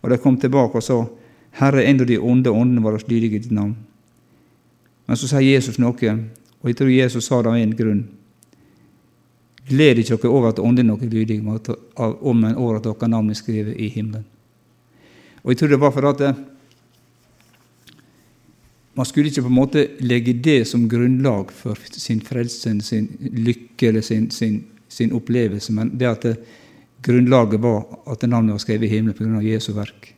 [0.02, 1.04] og de kom tilbake og sa:"
[1.50, 3.76] Herre, enda de onde åndene var oss lydige i ditt navn.
[5.06, 6.12] Men så sier Jesus noe,
[6.60, 8.04] og jeg tror Jesus sa det av en grunn.
[9.68, 13.38] Gled ikke dere over at ånden er lydig, om en over at dere navn er
[13.38, 14.26] skrevet i himmelen.
[15.44, 16.38] Og jeg tror det var for at eh,
[18.96, 23.90] man skulle ikke på en måte legge det som grunnlag for sin frelse, sin lykke
[23.90, 26.60] eller sin, sin, sin opplevelse, men det at det, eh,
[27.04, 29.42] grunnlaget var at navnet var skrevet i himmelen pga.
[29.44, 30.14] Jesu verk.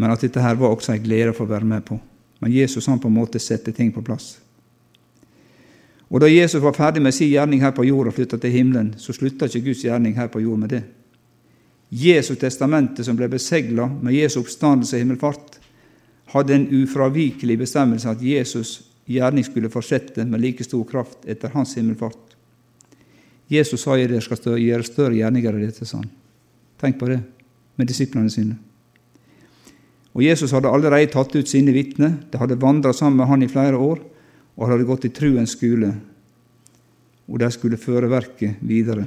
[0.00, 1.98] Men at dette her var også en glede å være med på.
[2.42, 4.34] Men Jesus han på en måte setter ting på plass.
[6.10, 8.94] Og Da Jesus var ferdig med sin gjerning her på jord og flytta til himmelen,
[8.98, 10.82] så slutta ikke Guds gjerning her på jord med det.
[11.88, 15.58] Jesu testamentet, som ble besegla med Jesu oppstandelse og himmelfart,
[16.34, 21.74] hadde en ufravikelig bestemmelse at Jesus' gjerning skulle fortsette med like stor kraft etter hans
[21.76, 22.36] himmelfart.
[23.48, 26.10] Jesus sa at dere skal gjøre større gjerninger enn dette, sa han.
[26.80, 27.20] Tenk på det
[27.76, 28.56] med disiplene sine.
[30.12, 32.18] Og Jesus hadde allerede tatt ut sine vitner.
[32.30, 34.02] De hadde vandra sammen med han i flere år
[34.58, 35.94] og hadde gått i truens skole.
[37.32, 39.06] Og de skulle føre verket videre.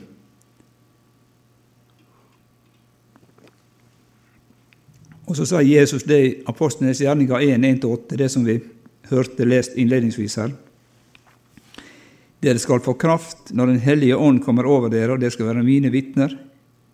[5.26, 8.60] Og Så sa Jesus det i Apostlenes gjerninger 1.1-8, det som vi
[9.10, 10.54] hørte lest innledningsvis her.
[12.42, 15.66] Dere skal få kraft når Den hellige ånd kommer over dere, og dere skal være
[15.66, 16.38] mine vitner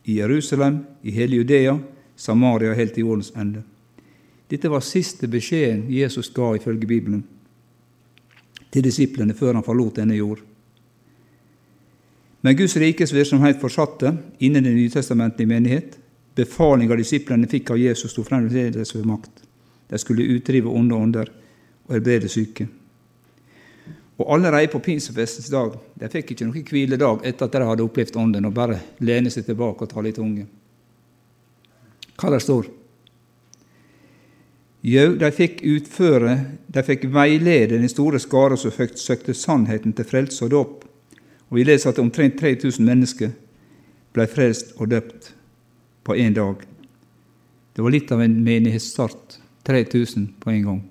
[0.08, 1.78] i Jerusalem, i hele Judea,
[2.16, 3.64] Samaria helt til jordens ende.
[4.52, 7.24] Dette var siste beskjeden Jesus ga ifølge Bibelen
[8.72, 10.42] til disiplene før han forlot denne jord.
[12.42, 15.98] Men Guds rikes virksomhet fortsatte innen Det nye testamentet i menighet.
[16.36, 19.44] Befalinga disiplene fikk av Jesus, sto fremdeles ved makt.
[19.90, 21.32] De skulle utdrive onde ånder
[21.88, 22.68] og helbrede syke.
[24.18, 28.18] Og allerede på pinsefestens dag de fikk ikke noen hviledag etter at de hadde opplevd
[28.18, 30.46] Ånden, og bare lene seg tilbake og ta litt unge.
[32.16, 32.70] Hva der står?
[34.82, 36.38] Jo, de fikk utføre,
[36.74, 40.88] de fikk veilede den store skare som søkte sannheten til frelse og dåp.
[41.50, 43.36] Og Vi leser at omtrent 3000 mennesker
[44.14, 45.34] ble frelst og døpt
[46.04, 46.64] på én dag.
[47.76, 49.38] Det var litt av en menighetsstart.
[49.64, 50.82] 3000 på en gang.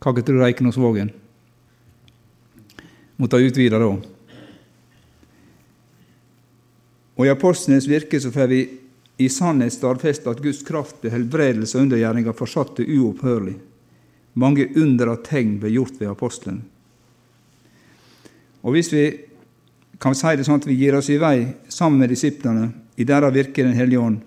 [0.00, 1.10] Hva tror du Eikenosvågen?
[3.20, 3.90] Måtte utvide da.
[7.16, 8.60] Og I apostlenes virke så får vi
[9.16, 13.54] i sannhet stadfeste at Guds kraft ved helbredelse og undergjerninger fortsatte uopphørlig.
[14.36, 16.64] Mange under og tegn ble gjort ved apostlene.
[18.66, 19.04] Og Hvis vi
[20.02, 23.32] kan si det sånn at vi gir oss i vei sammen med disiplene i deres
[23.32, 24.18] virke i Den hellige ånd,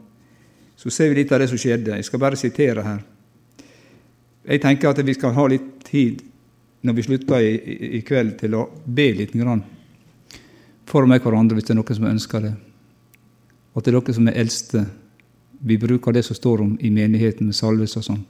[0.75, 1.97] så ser vi litt av det som skjedde.
[1.97, 3.03] Jeg skal bare sitere her.
[4.47, 6.23] Jeg tenker at vi skal ha litt tid
[6.81, 9.61] når vi slutter i, i, i kveld, til å be litt grann
[10.89, 12.53] for meg hverandre hvis det er noen som ønsker det.
[13.73, 14.85] Og til dere som er eldste,
[15.59, 18.23] vi bruker det som står om i menigheten med salvelse og sånn.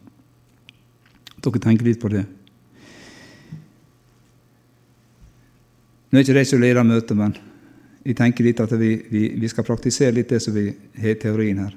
[1.39, 2.25] Dere tenker litt på det.
[6.09, 7.35] Nå er ikke det som leder møtet, men
[8.03, 10.65] jeg tenker litt at vi, vi, vi, skal praktisere litt det som vi
[10.97, 11.75] har teorien her.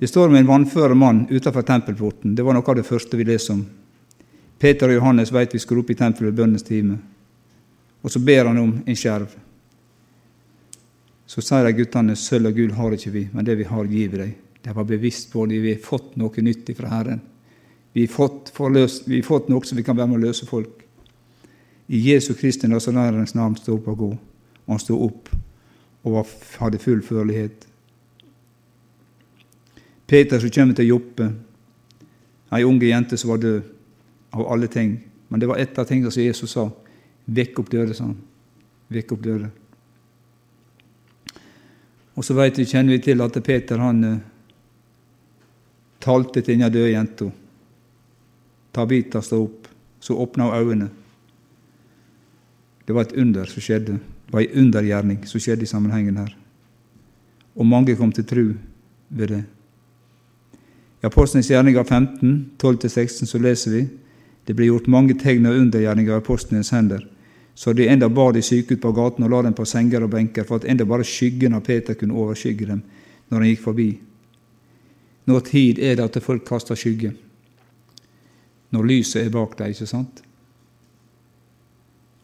[0.00, 2.34] Det står om en vannføre mann utenfor tempelporten.
[2.34, 3.66] Det var noe av det første vi leser om.
[4.60, 6.96] Peter og Johannes vet vi skulle opp i tempelet ved bønnens time.
[8.00, 9.28] Og så ber han om en skjerv.
[11.30, 14.08] Så sier de guttene sølv og gull har ikke vi, men det vi har, gir
[14.10, 14.30] vi deg.
[14.64, 15.60] De var bevisst på det.
[15.62, 17.20] Vi har fått noe nytt fra Herren.
[17.94, 20.48] Vi har fått, forløst, vi har fått noe som vi kan være med å løse
[20.48, 20.82] folk.
[21.90, 24.10] I Jesu Kristi Nasarenes navn stå opp og gå.
[24.66, 25.30] Og han sto opp
[26.06, 26.18] og
[26.58, 27.66] hadde full førlighet.
[30.10, 31.30] Peter som kommer til Joppe,
[32.50, 33.62] ei unge jente som var død
[34.34, 34.96] av alle ting.
[35.30, 36.66] Men det var ett av tingene som Jesus sa.
[37.30, 38.18] Vekk opp døde, sa han.
[38.90, 39.50] Vekk opp døde.
[42.20, 44.18] Og så vet vi, kjenner vi til at Peter han uh,
[46.04, 47.30] talte til denne døde jenta.
[48.76, 49.70] Tabita stod opp,
[50.04, 50.88] så åpna hun øynene.
[52.84, 53.96] Det var et under som skjedde.
[54.26, 56.36] Det var en undergjerning som skjedde i sammenhengen her.
[57.56, 58.44] Og mange kom til tro
[59.08, 59.40] ved det.
[61.00, 63.86] I Apostlenes gjerninger 15, 12-16 så leser vi
[64.46, 67.04] det ble gjort mange tegn og undergjerninger av apostlenes hender,
[67.60, 70.14] så de enda bar de syke ut på gaten og la dem på senger og
[70.14, 72.78] benker, for at enda bare skyggen av Peter kunne overskygge dem
[73.28, 73.88] når han gikk forbi.
[75.28, 77.10] Når tid er det at folk kaster skygge?
[78.72, 80.22] Når lyset er bak deg, ikke sant?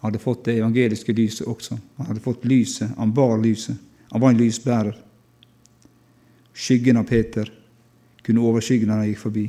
[0.00, 1.76] Han hadde fått det evangeliske lyset også.
[1.98, 3.76] Han hadde fått lyset, han bar lyset.
[4.14, 4.96] Han var en lysbærer.
[6.56, 7.52] Skyggen av Peter
[8.24, 9.46] kunne overskygge når han gikk forbi.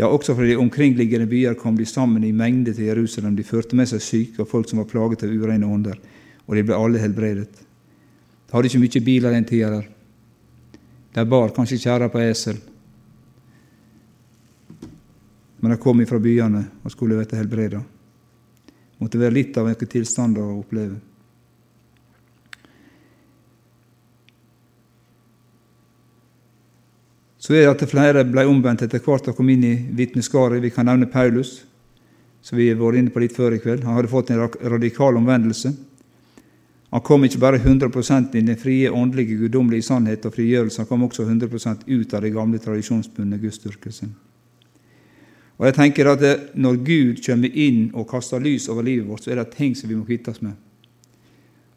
[0.00, 3.36] Ja, også fra de omkringliggende byer kom de sammen i mengde til Jerusalem.
[3.36, 5.98] De førte med seg syke og folk som var plaget av ureine ånder,
[6.46, 7.62] og de ble alle helbredet.
[8.46, 9.88] De hadde ikke mye biler den tida der.
[11.12, 12.56] De bar kanskje kjerra på esel.
[15.60, 17.82] Men de kom fra byene og skulle bli helbreda
[19.02, 21.00] måtte være litt av noen tilstander å oppleve.
[27.42, 30.62] Så er det at flere ble omvendt etter hvert og kom inn i vitneskaret.
[30.62, 31.64] Vi kan nevne Paulus,
[32.38, 33.82] som vi har vært inne på litt før i kveld.
[33.82, 35.72] Han hadde fått en radikal omvendelse.
[36.92, 37.88] Han kom ikke bare 100
[38.36, 41.48] inn i den frie, åndelige, guddommelige sannhet og frigjørelse, han kom også 100
[41.88, 44.12] ut av den gamle, tradisjonsbundne gudsdyrkelsen.
[45.56, 49.24] Og jeg tenker at det, Når Gud kommer inn og kaster lys over livet vårt,
[49.24, 50.52] så er det ting som vi må kvitte oss med.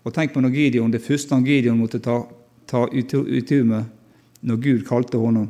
[0.04, 2.28] Og Tenk på når Gideon, det første han Gideon måtte ta,
[2.68, 3.86] ta utu med
[4.46, 5.50] når Gud kalte honom,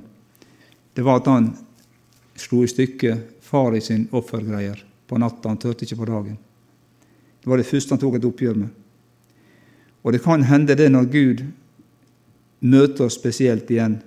[0.95, 1.49] det var at han
[2.39, 5.51] slo i stykker far i sin offergreier på natta.
[5.51, 6.37] Han turte ikke på dagen.
[7.43, 8.71] Det var det første han tok et oppgjør med.
[10.05, 11.43] Og det kan hende det når Gud
[12.65, 13.99] møter oss spesielt igjen,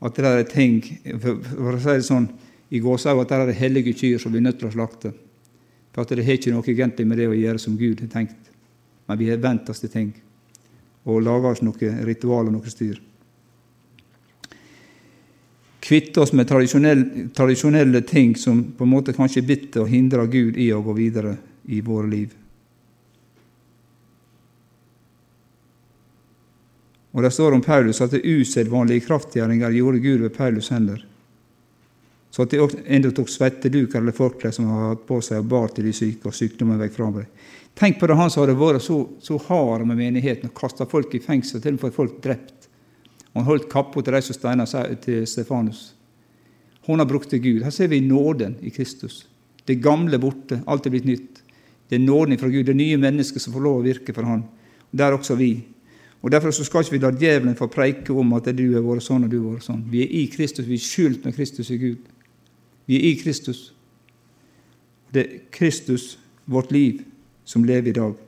[0.00, 0.78] at det er ting
[1.20, 1.42] For,
[1.74, 2.30] å si det sånn
[2.72, 5.12] i gåseøyne at det er hellige kyr som vi er nødt til å slakte.
[5.92, 8.50] For at det har ikke noe egentlig med det å gjøre som Gud har tenkt.
[9.06, 10.10] Men vi har vent oss til ting
[11.04, 13.00] og laga oss noe ritual og noe styr.
[15.90, 20.30] Kvitte oss med tradisjonelle, tradisjonelle ting som på en måte kanskje er bitter og hindrer
[20.30, 21.34] Gud i å gå videre
[21.66, 22.36] i våre liv.
[27.10, 31.02] Og Det står om Paulus at det usedvanlige kraftgjerninger gjorde Gud ved Paulus' hender
[32.30, 35.72] så at de enda tok svetteduker eller forklær som han hatt på seg, og bar
[35.74, 37.26] til de syke, og sykdommen vekk fra dem.
[37.78, 41.14] Tenk på det han som hadde vært så, så hard med menigheten og kasta folk
[41.14, 42.59] i fengsel, til og med folk drept.
[43.32, 45.94] Og han holdt kappa til de som steina til Stefanus.
[46.86, 47.62] Hun har brukt til Gud.
[47.62, 49.26] Her ser vi nåden i Kristus.
[49.66, 51.42] Det gamle er borte, alt er blitt nytt.
[51.90, 54.26] Det er nåden fra Gud, det er nye mennesker som får lov å virke for
[54.26, 54.44] Han.
[54.90, 55.52] Der også vi.
[56.22, 59.06] Og Derfor så skal ikke vi la djevelen få preike om at du har vært
[59.06, 59.84] sånn og du har vært sånn.
[59.90, 62.10] Vi er i Kristus, vi er skjult med Kristus i Gud.
[62.86, 63.70] Vi er i Kristus.
[65.14, 66.18] Det er Kristus,
[66.50, 67.00] vårt liv,
[67.44, 68.18] som lever i dag.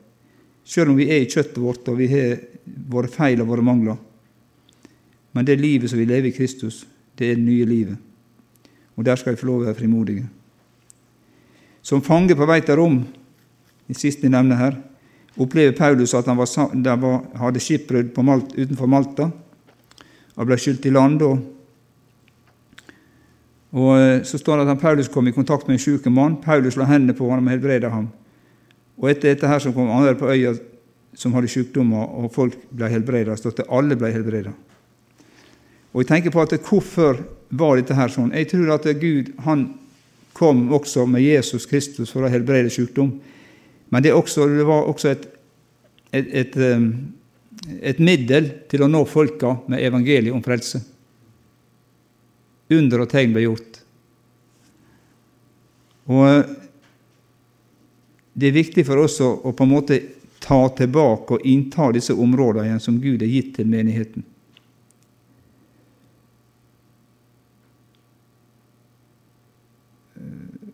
[0.65, 2.38] Selv om vi er i kjøttet vårt og vi har
[2.91, 3.99] våre feil og våre mangler.
[5.33, 6.87] Men det livet som vi lever i Kristus,
[7.18, 7.97] det er det nye livet.
[8.97, 10.27] Og der skal vi få lov å være frimodige.
[11.83, 13.01] Som fange på vei til Rom,
[13.88, 14.77] det siste jeg nevner her,
[15.40, 19.31] opplever Paulus at han var, var, hadde skipbrudd Malt, utenfor Malta.
[20.37, 21.23] Han ble skylt i land.
[21.23, 21.38] Og,
[23.73, 26.37] og eh, Så står det at Paulus kom i kontakt med en syk mann.
[26.42, 28.11] Paulus la hendene på ham og helbreda ham.
[29.01, 30.55] Og etter dette her så kom andre på øya
[31.14, 33.35] som hadde sykdommer, og folk ble helbreda.
[33.35, 34.53] Det alle ble helbreda.
[35.92, 37.20] Og jeg tenker på at Hvorfor
[37.52, 38.33] var dette her sånn?
[38.33, 39.66] Jeg tror at Gud han
[40.33, 43.12] kom også med Jesus Kristus for å helbrede sykdom.
[43.92, 45.26] Men det, også, det var også et,
[46.16, 46.87] et, et, um,
[47.83, 50.81] et, middel til å nå folka med evangeliet om frelse.
[52.72, 53.78] Under og tegn ble gjort.
[56.09, 56.57] Og uh,
[58.33, 60.00] det er viktig for oss å på en måte
[60.42, 64.24] ta tilbake og innta disse områdene igjen som Gud har gitt til menigheten.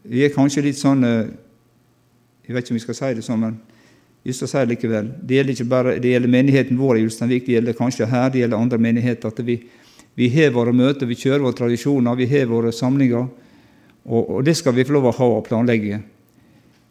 [0.08, 1.28] Vi er kanskje litt sånn uh,
[2.48, 3.56] jeg vet ikke om vi skal si det sånn, men
[4.24, 5.10] vi skal si det likevel.
[5.20, 8.40] Det gjelder ikke bare det gjelder menigheten vår i Ulsteinvik, det gjelder kanskje her, det
[8.40, 9.28] gjelder andre menigheter.
[9.28, 9.58] at Vi,
[10.16, 13.28] vi har våre møter, vi kjører våre tradisjoner, vi har våre samlinger.
[14.08, 16.00] Og, og, det skal vi få lov å ha og planlegge.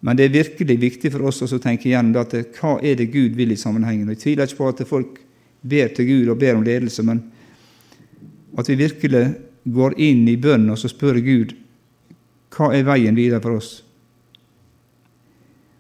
[0.06, 3.34] Men det er virkelig viktig for oss å tenke igjen at hva er det Gud
[3.34, 4.06] vil i sammenhengen.
[4.06, 5.22] Og Jeg tviler ikke på at folk
[5.66, 7.26] ber til Gud og ber om ledelse, men
[8.58, 9.26] at vi virkelig
[9.66, 11.58] går inn i bønnen og så spør Gud
[12.54, 13.72] hva er veien videre for oss.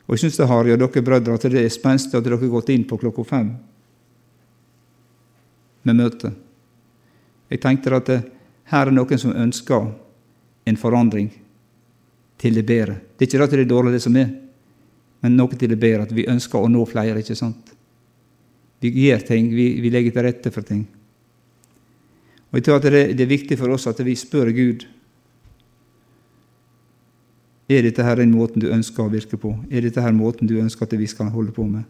[0.08, 2.52] Og jeg syns det, Harry og dere brødre, at det er spenstig at dere har
[2.52, 3.52] gått inn på klokka fem
[5.88, 6.32] med møte.
[7.52, 8.20] Jeg tenkte at det,
[8.72, 9.88] her er noen som ønsker
[10.68, 11.30] en forandring
[12.40, 12.98] til det bedre.
[13.16, 14.28] Det er ikke at det er dårlig, det som er,
[15.24, 16.04] men noe til det bedre.
[16.04, 17.20] At vi ønsker å nå flere.
[17.20, 17.72] ikke sant?
[18.84, 20.84] Vi gjør ting, vi, vi legger til rette for ting.
[22.52, 24.86] Og jeg tror at det, det er viktig for oss at vi spør Gud
[27.68, 29.52] er dette her den måten du ønsker å virke på?
[29.70, 31.84] Er dette her måten du ønsker at vi skal holde på med?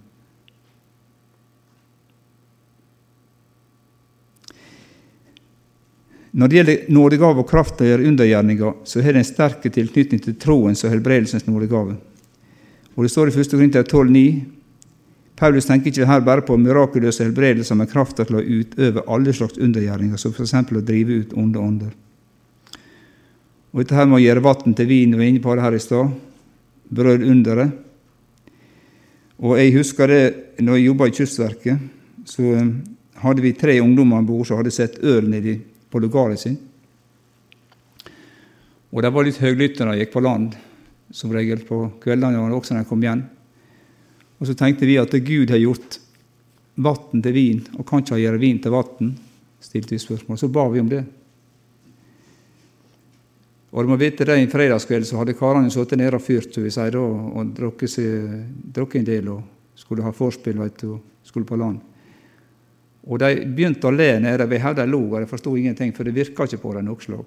[6.37, 10.21] Når det gjelder nådegave og kraft å gjøre undergjerninger, så har det en sterk tilknytning
[10.21, 11.95] til troens og helbredelsens nådegave.
[12.97, 13.49] Og Det står i 1.
[13.53, 14.57] Korinter 12,9
[15.37, 19.59] Paulus tenker ikke her bare på mirakuløse helbredelser, men krafta til å utøve alle slags
[19.61, 20.55] undergjerninger, som f.eks.
[20.73, 21.91] å drive ut onde ånder.
[23.77, 25.75] Og dette her med å gjøre vann til vin, vi var inne på det her
[25.77, 26.13] i stad.
[26.97, 27.75] Brød underet.
[29.37, 30.21] Og jeg husker det
[30.65, 31.83] når jeg jobba i Kystverket,
[32.25, 32.71] så um,
[33.21, 35.53] hadde vi tre ungdommer om bord som hadde sett øl nedi
[35.93, 36.55] på lugaret sin.
[38.89, 40.57] Og de var litt høylytte når de gikk på land,
[41.13, 43.23] som regel på kveldene og også når de kom igjen.
[44.41, 45.99] Og så tenkte vi at Gud har gjort
[46.81, 49.13] vann til vin, og kan ikke gjøre vin til vann?
[49.61, 50.41] stilte vi spørsmål.
[50.41, 51.05] Så ba vi om det.
[53.71, 56.63] Og du må vite det, En fredagskveld så hadde karene sittet nede og fyrt som
[56.63, 59.43] vi sier da, og drukket en del og
[59.75, 61.82] skulle ha vorspiel og skulle på land.
[63.08, 64.86] Og De begynte å le nede Vi hodet.
[64.86, 67.25] De lo, og de forsto ingenting, for det virka ikke på dem noe slag.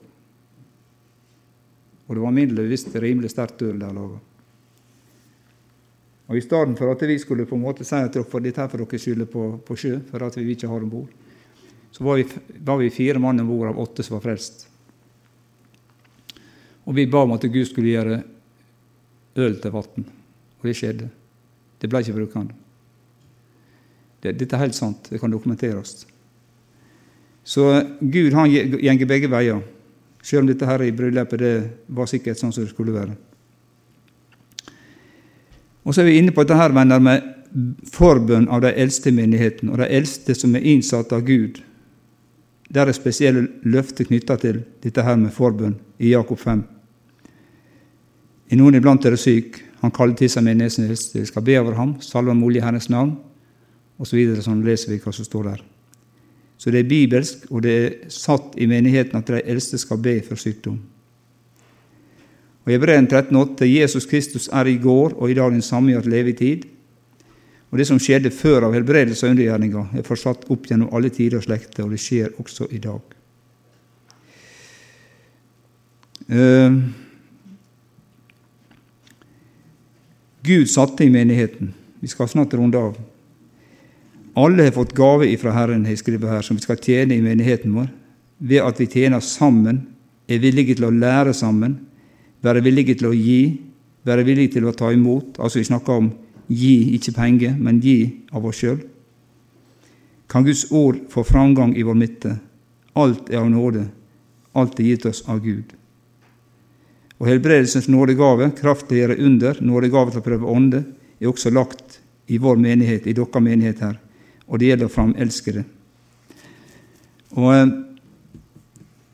[2.09, 4.18] Og det var visst rimelig sterkt øl de laga.
[6.31, 8.79] Og I stedet for at vi skulle på en måte si at for dette for
[8.79, 11.09] dere skylde på, på sjø, for at vi ikke har om bord,
[11.90, 12.26] så var vi,
[12.62, 14.68] var vi fire mann om bord av åtte som var frelst.
[16.90, 18.22] Og vi ba om at Gud skulle gjøre
[19.38, 20.07] øl til vann.
[20.59, 21.07] Og det skjedde.
[21.81, 22.55] Det ble ikke brukende.
[24.20, 25.07] dette er helt sant.
[25.11, 26.07] Det kan dokumenteres.
[27.44, 27.62] Så
[28.00, 29.62] Gud han gjenger begge veier,
[30.23, 31.54] selv om dette her i bryllupet det
[31.88, 33.17] var sikkert sånn som det skulle være.
[35.85, 37.23] Og Så er vi inne på dette her, venner, med
[37.88, 41.62] forbønn av de eldste i menigheten, og de eldste som er innsatt av Gud.
[42.69, 46.79] Der er spesielle løfter knytta til dette her med forbønn i Jakob 5.
[48.51, 51.77] Er noen iblant er det syk, han kaller til seg menigheten, de skal be over
[51.79, 53.15] ham, salve ham olje i Herrens navn,
[54.01, 54.11] osv.
[54.11, 55.61] Så videre, sånn leser vi hva som står der.
[56.61, 60.19] Så det er bibelsk, og det er satt i menigheten at de eldste skal be
[60.27, 60.77] for sykdom.
[62.61, 65.96] Og I Hebreeren 13,8.: Jesus Kristus er i går og i dag den samme i
[65.96, 66.67] at leve i tid.
[67.71, 71.38] Og Det som skjedde før av helbredelse og undergjerninger, er fortsatt opp gjennom alle tider
[71.38, 73.01] og slekter, og det skjer også i dag.
[76.31, 76.83] Uh,
[80.42, 81.74] Gud satte i menigheten.
[82.00, 82.96] Vi skal snart runde av.
[84.34, 87.24] Alle har fått gave ifra Herren, har jeg skrevet her, som vi skal tjene i
[87.24, 87.88] menigheten vår,
[88.38, 89.82] ved at vi tjener sammen,
[90.30, 91.74] er villige til å lære sammen,
[92.40, 93.60] være villige til å gi,
[94.06, 95.40] være villige til å ta imot.
[95.42, 96.12] Altså vi snakker om
[96.48, 97.98] gi, ikke penger, men gi
[98.32, 98.78] av oss sjøl.
[100.30, 102.36] Kan Guds ord få framgang i vår midte?
[102.94, 103.88] Alt er av nåde.
[104.54, 105.74] Alt er gitt oss av Gud.
[107.21, 110.85] Og helbredelsens nådegave, kraft til å gjøre under, nådegave til å prøve ånde,
[111.21, 111.98] er også lagt
[112.33, 113.98] i vår menighet, i deres menighet her.
[114.48, 115.64] Og det gjelder å framelske det.
[117.37, 117.66] Og eh,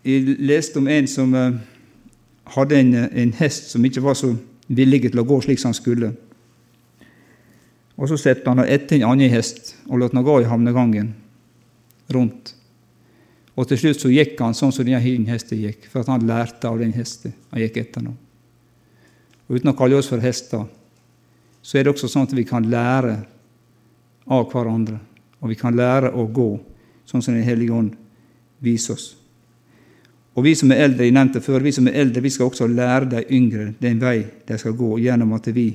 [0.07, 1.57] Jeg leste om en som eh,
[2.55, 4.37] hadde en, en, hest som ikke var så
[4.69, 6.13] villig til å gå slik som han skulle.
[7.97, 11.15] Og Så satte han etter en annen hest og lot den gå i havnegangen
[12.15, 12.56] rundt.
[13.57, 15.01] Og til slutt så gikk han sånn som denne
[15.31, 18.13] hesten gikk, for at han lærte av den hesten han gikk etter nå.
[19.47, 20.67] Og Uten å kalle oss for hester,
[21.63, 23.17] så er det også sånn at vi kan lære
[24.27, 24.99] av hverandre.
[25.41, 26.51] Og vi kan lære å gå
[27.07, 27.95] sånn som Den hellige ånd
[28.59, 29.15] viser oss.
[30.37, 32.67] Og vi som er eldre, jeg nevnte før, vi som er eldre, vi skal også
[32.69, 35.71] lære de yngre den vei de skal gå, gjennom at vi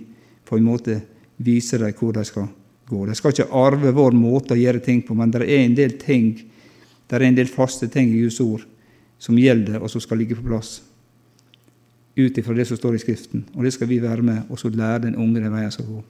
[0.46, 1.00] på en måte
[1.42, 2.46] viser dem hvor de skal
[2.86, 3.06] gå.
[3.08, 5.96] De skal ikke arve vår måte å gjøre ting på, men det er en del
[5.98, 6.36] ting
[7.20, 8.64] det er en del faste ting i Guds ord
[9.22, 10.80] som gjelder, og som skal ligge på plass
[12.16, 13.46] ut ifra det som står i Skriften.
[13.56, 16.02] Og det skal vi være med og så lære den unge den veien skal gå.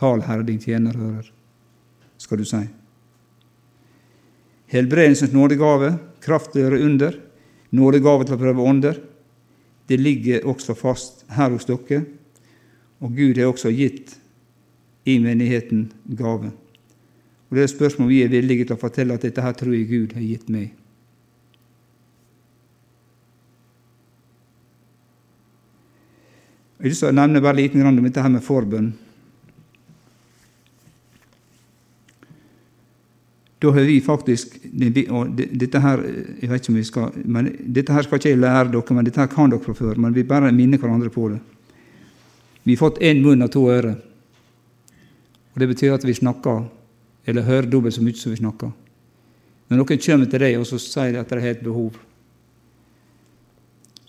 [0.00, 1.26] Tal, Herre, din tjener hører,
[2.18, 2.62] skal du si.
[4.70, 7.18] Helbredelsens nådegave, gjøre under,
[7.70, 9.00] nådegave til å prøve ånder,
[9.90, 12.04] det ligger også fast her hos dere.
[13.00, 14.14] Og Gud har også gitt
[15.04, 16.52] i menigheten gave.
[17.50, 19.74] Og Det er et spørsmål vi er villige til å fortelle at dette her tror
[19.74, 20.70] jeg Gud har gitt meg.
[26.80, 28.92] Jeg vil nevne bare liten grann om dette her med forbønn.
[33.60, 34.54] Da har vi faktisk
[35.12, 36.00] og dette her,
[36.40, 39.04] jeg vet ikke om vi skal, men dette her skal ikke jeg lære dere, men
[39.04, 39.98] dette her kan dere fra før.
[40.00, 41.42] Men vi bare minner hverandre på det.
[42.64, 43.98] Vi har fått én munn og to ører.
[45.52, 46.79] Og Det betyr at vi snakker
[47.24, 48.70] eller hører dobbelt så mye som vi snakker.
[49.70, 51.98] Når noen kommer til deg og så sier at de har et behov,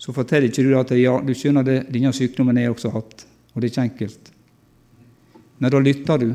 [0.02, 3.60] så forteller ikke du at ja, du skjønner det, denne sykdommen er også hatt, og
[3.60, 4.32] det er ikke enkelt.
[5.62, 6.32] Men da lytter du,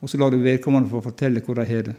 [0.00, 1.96] og så lar du vedkommende få fortelle hvor de har det.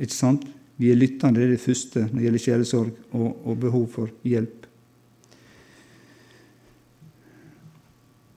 [0.00, 0.46] Ikke sant?
[0.78, 4.10] Vi er lyttende, det er det første når det gjelder sjelesorg og, og behov for
[4.24, 4.66] hjelp.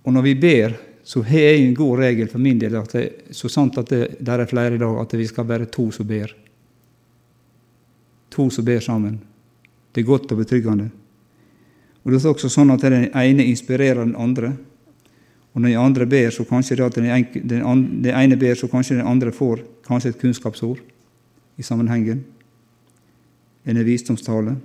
[0.01, 3.05] Og når vi ber så har jeg en god regel for min del at det,
[3.33, 6.07] så sant at det der er flere i dag, at vi skal være to som
[6.07, 6.33] ber.
[8.31, 9.19] To som ber sammen.
[9.91, 10.89] Det er godt og betryggende.
[12.03, 14.53] Og Det er også sånn at den ene inspirerer den andre.
[15.53, 17.43] Og når den andre ber, så kanskje det at den, ene,
[18.01, 20.79] den ene ber, så kanskje den andre får kanskje et kunnskapsord
[21.57, 22.23] i sammenhengen.
[23.65, 24.55] En visdomstale.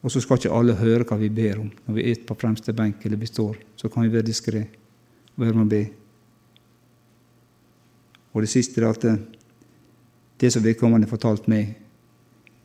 [0.00, 2.72] Og så skal ikke alle høre hva vi ber om når vi er på fremste
[2.76, 3.58] benk eller vi står.
[3.76, 5.82] Så kan vi være diskré og være med å be.
[8.32, 9.06] Og det siste er at
[10.40, 11.74] det som vedkommende fortalte fortalt meg,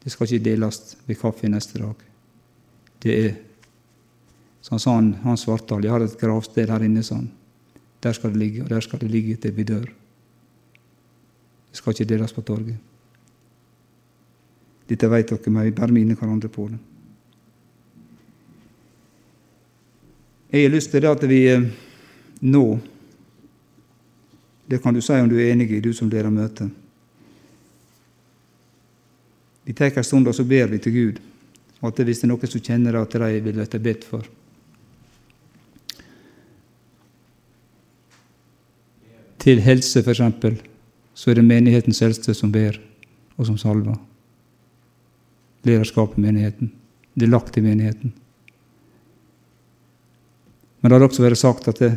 [0.04, 2.06] det skal ikke deles ved kaffe neste dag.
[3.02, 3.36] Det er
[4.66, 7.28] Sånn sa han, Hans Svartdal, jeg har et gravsted her inne, sånn.
[8.02, 9.86] Der skal det ligge, og der skal det ligge til vi dør.
[11.70, 12.80] Det skal ikke deles på torget.
[14.90, 16.80] Dette vet dere, men vi bare minner hverandre på det.
[20.56, 21.64] Jeg har lyst til det at vi eh,
[22.48, 22.64] nå
[24.72, 26.72] Det kan du si om du er enig i, du som leder møtet.
[29.66, 31.20] Vi tar en stund, og så ber vi til Gud.
[31.82, 34.26] Og at hvis det er noen som kjenner at de vil bli bedt for
[39.46, 40.22] Til helse, f.eks.,
[41.14, 42.80] så er det menighetens eldste som ber,
[43.38, 44.00] og som salver.
[45.68, 46.72] Lederskapet i menigheten.
[47.14, 48.16] Det er lagt i menigheten.
[50.86, 51.88] Men det har også vært sagt at det,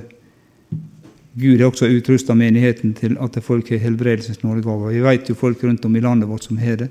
[1.36, 4.95] Gud har også utrusta menigheten til at folk har helbredelsens nådegaver.
[4.95, 6.89] Vi vet jo folk rundt om i landet vårt som har det.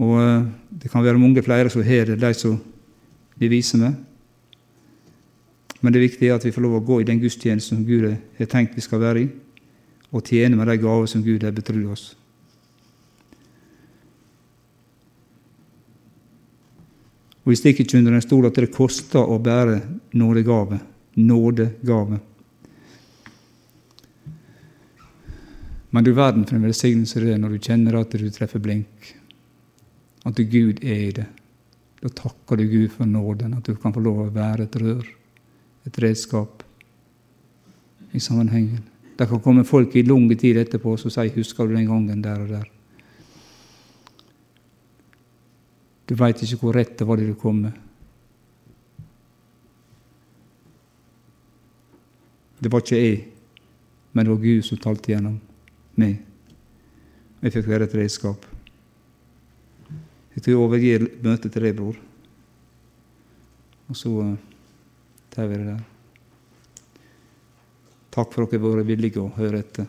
[0.00, 0.46] Og eh,
[0.80, 2.56] det kan være mange flere som har det, de som
[3.36, 4.00] de viser med.
[5.82, 8.08] Men det viktige er at vi får lov å gå i den gudstjenesten som Gud
[8.08, 9.28] har tenkt vi skal være i,
[10.08, 12.14] og tjene med de gaver som Gud har betrodd oss.
[17.48, 19.78] Og Vi stikker ikke under en stol at det koster å bære
[20.20, 20.76] nådegave.
[21.16, 22.18] Nådegave.
[25.88, 29.14] Men du verden for en velsignelse det er når du kjenner at du treffer blink.
[30.28, 31.24] At Gud er i det.
[32.04, 35.08] Da takker du Gud for nåden, at du kan få lov å være et rør,
[35.88, 36.66] et redskap
[38.12, 38.84] i sammenhengen.
[39.16, 42.42] Det kan komme folk i lang tid etterpå som sier 'Husker du den gangen der
[42.44, 42.77] og der?'
[46.08, 47.74] Du veit ikke hvor rett det var det du kom med.
[52.58, 53.18] Det var ikke jeg,
[54.12, 55.36] men det var Gud som talte gjennom
[56.00, 56.16] meg.
[57.38, 58.46] Jeg fikk være et redskap.
[60.34, 62.00] Jeg tror jeg overgir møtet til deg, bror.
[63.88, 64.34] Og så uh,
[65.34, 65.84] tar vi det der.
[68.14, 69.86] Takk for at dere har vært villige å høre etter.